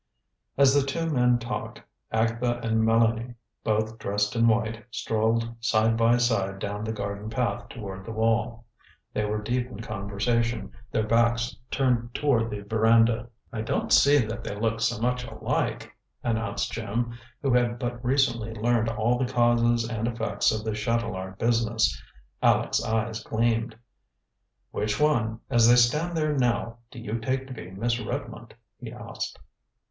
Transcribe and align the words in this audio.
As 0.57 0.73
the 0.73 0.81
two 0.81 1.05
men 1.11 1.37
talked, 1.37 1.79
Agatha 2.11 2.59
and 2.63 2.81
Mélanie, 2.83 3.35
both 3.63 3.99
dressed 3.99 4.35
in 4.35 4.47
white, 4.47 4.83
strolled 4.89 5.53
side 5.59 5.95
by 5.95 6.17
side 6.17 6.57
down 6.57 6.83
the 6.83 6.91
garden 6.91 7.29
path 7.29 7.69
toward 7.69 8.03
the 8.03 8.11
wall. 8.11 8.65
They 9.13 9.25
were 9.25 9.39
deep 9.43 9.67
in 9.67 9.81
conversation, 9.81 10.71
their 10.89 11.05
backs 11.05 11.55
turned 11.69 12.15
toward 12.15 12.49
the 12.49 12.61
veranda. 12.61 13.29
"I 13.53 13.61
don't 13.61 13.93
see 13.93 14.17
that 14.17 14.43
they 14.43 14.55
look 14.55 14.81
so 14.81 14.99
much 14.99 15.23
alike," 15.23 15.95
announced 16.23 16.71
Jim, 16.71 17.13
who 17.43 17.53
had 17.53 17.77
but 17.77 18.03
recently 18.03 18.55
learned 18.55 18.89
all 18.89 19.19
the 19.19 19.31
causes 19.31 19.87
and 19.87 20.07
effects 20.07 20.51
of 20.51 20.65
the 20.65 20.73
Chatelard 20.73 21.37
business. 21.37 21.95
Aleck's 22.41 22.83
eyes 22.83 23.23
gleamed. 23.23 23.77
"Which 24.71 24.99
one, 24.99 25.41
as 25.51 25.69
they 25.69 25.75
stand 25.75 26.17
there 26.17 26.33
now, 26.35 26.77
do 26.89 26.97
you 26.97 27.19
take 27.19 27.45
to 27.45 27.53
be 27.53 27.69
Miss 27.69 27.99
Redmond?" 27.99 28.55
he 28.79 28.91
asked. 28.91 29.37